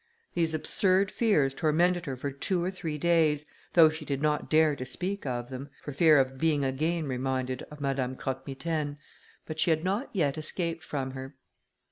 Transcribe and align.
These 0.33 0.55
absurd 0.55 1.11
fears 1.11 1.53
tormented 1.53 2.07
her 2.07 2.15
for 2.15 2.31
two 2.31 2.63
or 2.63 2.71
three 2.71 2.97
days, 2.97 3.45
though 3.73 3.89
she 3.89 4.03
did 4.03 4.19
not 4.19 4.49
dare 4.49 4.75
to 4.77 4.83
speak 4.83 5.27
of 5.27 5.49
them, 5.51 5.69
for 5.83 5.93
fear 5.93 6.19
of 6.19 6.39
being 6.39 6.63
again 6.65 7.05
reminded 7.05 7.61
of 7.69 7.79
Madame 7.81 8.15
Croque 8.15 8.47
Mitaine; 8.47 8.97
but 9.45 9.59
she 9.59 9.69
had 9.69 9.83
not 9.83 10.09
yet 10.11 10.39
escaped 10.39 10.83
from 10.83 11.11
her. 11.11 11.35